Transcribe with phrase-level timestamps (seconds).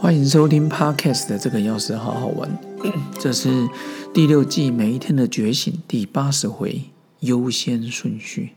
[0.00, 2.48] 欢迎收听 Podcast 的这个钥匙好好玩，
[3.18, 3.68] 这是
[4.14, 6.82] 第六季每一天的觉醒第八十回
[7.18, 8.50] 优先顺序。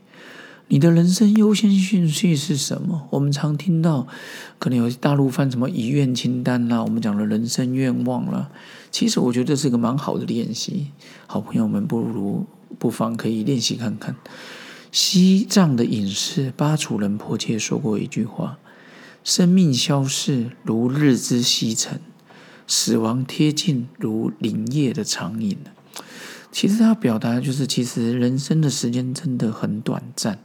[0.68, 3.08] 你的人生优先顺序是什么？
[3.10, 4.06] 我们常听到，
[4.60, 8.48] 可能有大陆翻什么遗愿清单啦，我们讲的人生愿望啦。
[8.92, 10.92] 其实我觉得是一个蛮好的练习，
[11.26, 12.46] 好朋友们不如
[12.78, 14.14] 不妨可以练习看看。
[14.92, 18.58] 西藏的隐士巴楚仁迫切说过一句话。
[19.24, 22.00] 生命消逝如日之西沉，
[22.66, 25.58] 死亡贴近如林叶的长影。
[26.50, 30.38] 其实他表达就是，其实人生的时间真的很短暂。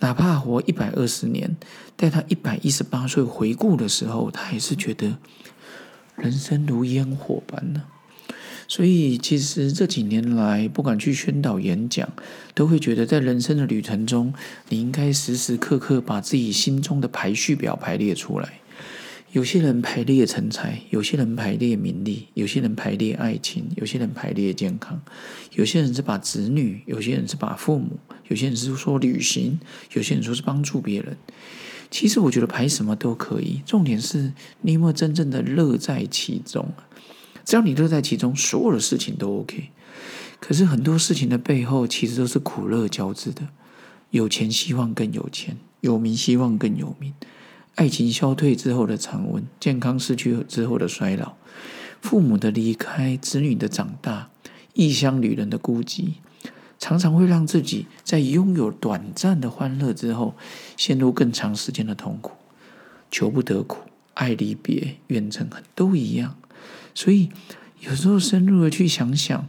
[0.00, 1.56] 哪怕活一百二十年，
[1.96, 5.16] 在他一百一十八岁回顾的时候，他还是觉得
[6.16, 7.84] 人生如烟火般呢。
[8.68, 12.08] 所以，其实这几年来，不管去宣导演讲，
[12.54, 14.34] 都会觉得在人生的旅程中，
[14.68, 18.60] 你应该时时刻刻把自己心中的排序表排列出来。
[19.32, 25.00] 有些人排列成才，有些人排列名利，有些人排列爱情，有些人排列健康，
[25.52, 29.60] 有些人是把子女，有些人是把父母，有些人是说旅行，
[29.92, 31.16] 有些人说是帮助别人。
[31.90, 36.72] 其实，我觉得排什么都可以，重点是你有没有真正的乐在其中。
[37.46, 39.70] 只要你乐在其中，所有的事情都 OK。
[40.40, 43.42] 可是很多事情的背后，其实都是苦乐交织的。
[44.10, 47.14] 有钱希望更有钱，有名希望更有名。
[47.76, 51.34] 爱情消退之后的长温，健康失去之后的衰老，
[52.00, 54.30] 父母的离开，子女的长大，
[54.74, 56.14] 异乡旅人的孤寂，
[56.78, 60.34] 常常会让自己在拥有短暂的欢乐之后，
[60.76, 62.32] 陷入更长时间的痛苦。
[63.10, 63.82] 求不得苦，
[64.14, 66.36] 爱离别，怨憎恨，都一样。
[66.96, 67.28] 所以，
[67.80, 69.46] 有时候深入的去想想，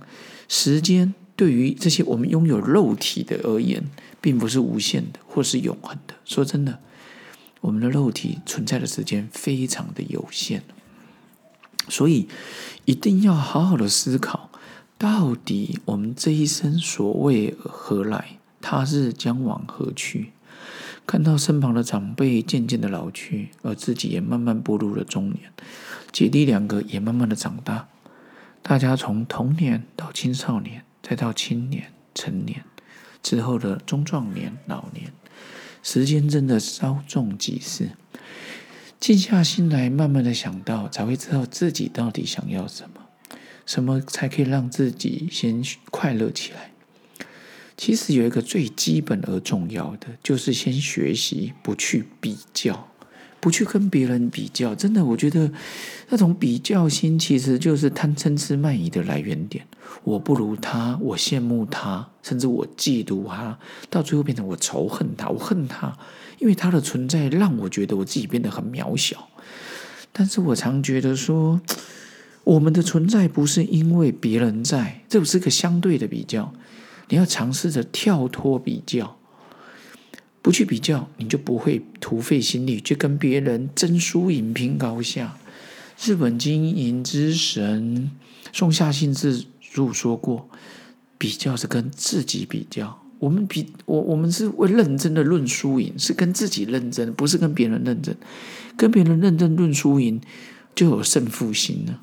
[0.50, 3.86] 时间对于这些我们拥有肉体的而言，
[4.20, 6.16] 并不是无限的，或是永恒的。
[6.26, 6.80] 说真的，
[7.62, 10.62] 我们的肉体存在的时间非常的有限。
[11.88, 12.28] 所以，
[12.84, 14.50] 一定要好好的思考，
[14.98, 18.40] 到底我们这一生所为何来？
[18.60, 20.34] 他是将往何去？
[21.08, 25.54] 看到身旁的长辈渐渐的老去，而自己也慢慢步入了中年。
[26.12, 27.88] 姐弟两个也慢慢的长大，
[28.62, 32.66] 大家从童年到青少年，再到青年、成年
[33.24, 35.14] 之后的中壮年、老年，
[35.82, 37.92] 时间真的稍纵即逝。
[39.00, 43.02] 静下心来，慢慢的想到，才会知道自己到底想要什么，
[43.66, 46.72] 什么才可以让自己先快乐起来。
[47.78, 52.90] 其实有一个最基本而重要的，就是先学习不去比较。
[53.40, 55.50] 不去跟别人比较，真的，我觉得
[56.10, 59.66] 那种比较心其实就是贪嗔痴慢疑的来源点。
[60.04, 63.58] 我不如他，我羡慕他，甚至我嫉妒他，
[63.92, 65.96] 到最后变成我仇恨他，我恨他，
[66.40, 69.30] 因为他的存在让我觉得我自己变得很渺小。
[70.12, 71.62] 但是我常觉得说，
[72.44, 76.52] 我们的存在不是因为别人在，这不是个相对的比较，
[77.10, 79.18] 你要尝试着跳脱比较。
[80.42, 85.38] 不去比较，你就不会徒费心力去跟别人争输赢、拼高下。
[86.02, 88.12] 日本经营之神
[88.54, 90.48] 松下幸之助说过
[91.18, 93.02] ：“比较是跟自己比较。
[93.20, 98.16] 我们比我，我们是会认真的论输赢，是跟自己认真，不是跟别人认真。
[98.78, 100.22] 跟别人认真论输赢，
[100.74, 102.02] 就有胜负心了。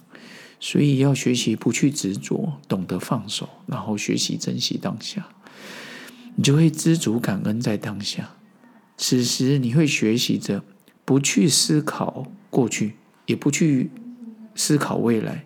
[0.59, 5.29] 所以要学习不去执着，懂得放手，然后学习珍惜当下。”
[6.37, 8.31] 你就会知足感恩在当下，
[8.97, 10.65] 此时你会学习着
[11.05, 13.91] 不去思考过去，也不去
[14.57, 15.45] 思考未来，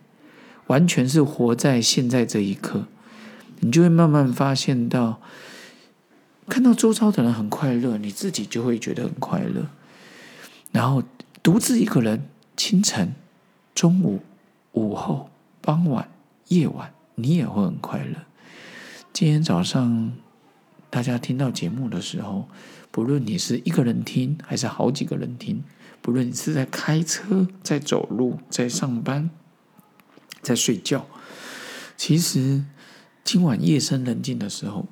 [0.69, 2.87] 完全是活在现在这一刻。
[3.61, 5.21] 你就会慢慢发现到，
[6.49, 9.69] 看到周遭的人很快乐，你自己就会觉得很快乐。
[10.73, 11.03] 然后
[11.43, 13.15] 独自一个人，清晨、
[13.75, 14.21] 中午、
[14.73, 15.31] 午后、
[15.61, 16.11] 傍晚、
[16.49, 18.17] 夜晚，你也会很快乐。
[19.13, 20.13] 今天早上。
[20.91, 22.49] 大家听到节目的时候，
[22.91, 25.63] 不论你是一个人听还是好几个人听，
[26.01, 29.29] 不论你是在开车、在走路、在上班、
[30.41, 31.07] 在睡觉，
[31.95, 32.65] 其实
[33.23, 34.87] 今晚夜深人静的时候，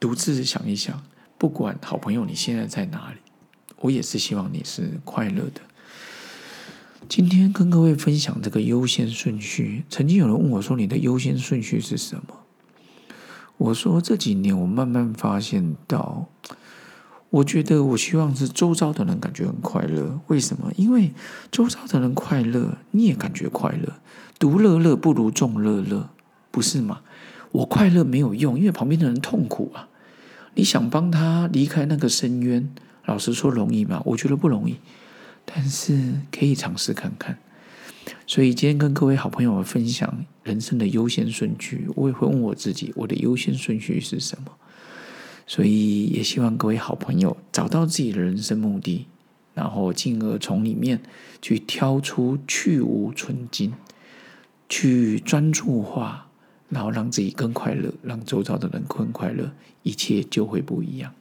[0.00, 1.04] 独自想一想，
[1.36, 3.18] 不管好朋友你现在在哪里，
[3.80, 5.60] 我也是希望你是快乐的。
[7.08, 12.40] 今天跟各位分享这个优先顺序，曾经有人问我说：“你的优先顺序是什么？”
[13.58, 16.26] 我说这几年我慢慢发现到，
[17.30, 20.20] 我觉得我希望是周遭的人感觉很快乐。
[20.26, 20.72] 为什么？
[20.76, 21.12] 因为
[21.52, 23.94] 周遭的人快乐，你也感觉快乐。
[24.38, 26.10] 独乐乐不如众乐乐，
[26.50, 27.02] 不是吗？
[27.52, 29.88] 我快乐没有用，因为旁边的人痛苦啊。
[30.54, 32.68] 你想帮他离开那个深渊，
[33.04, 34.02] 老实说容易吗？
[34.06, 34.76] 我觉得不容易，
[35.46, 37.38] 但是可以尝试看看。
[38.26, 44.52] 所以今天跟各位好朋友分享人生的优先顺序，我也会问我自己，我的优先顺序是什么？
[45.46, 49.06] 所以也希望各位好朋友找到自己的人生目的，
[49.54, 51.00] 然后进而从里面
[51.40, 53.72] 去挑出去无存金，
[54.68, 56.28] 去专注化，
[56.68, 59.52] 然后让自己更快乐，让周遭的人更快乐，
[59.84, 61.12] 一切就会不一样。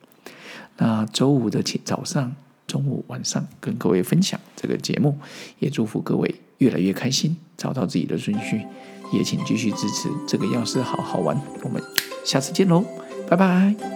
[0.78, 2.36] 那周五的早上、
[2.68, 5.18] 中午、晚上跟各位分享这个节目，
[5.60, 8.62] 也祝福各位越来越开心，找到自己的顺序，
[9.14, 11.40] 也请继续支持这个药师好好玩。
[11.64, 11.82] 我们
[12.26, 12.84] 下次见喽，
[13.30, 13.95] 拜拜。